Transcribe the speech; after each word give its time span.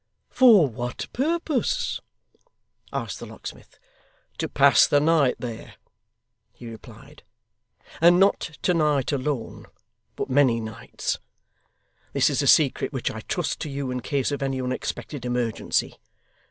'For 0.31 0.67
what 0.67 1.05
purpose?' 1.13 2.01
asked 2.91 3.19
the 3.19 3.27
locksmith. 3.27 3.77
'To 4.39 4.49
pass 4.49 4.87
the 4.87 4.99
night 4.99 5.35
there,' 5.37 5.75
he 6.51 6.65
replied; 6.67 7.21
'and 8.01 8.19
not 8.19 8.39
to 8.63 8.73
night 8.73 9.11
alone, 9.11 9.67
but 10.15 10.27
many 10.27 10.59
nights. 10.59 11.19
This 12.13 12.31
is 12.31 12.41
a 12.41 12.47
secret 12.47 12.91
which 12.91 13.11
I 13.11 13.19
trust 13.19 13.59
to 13.59 13.69
you 13.69 13.91
in 13.91 13.99
case 13.99 14.31
of 14.31 14.41
any 14.41 14.59
unexpected 14.59 15.23
emergency. 15.23 15.99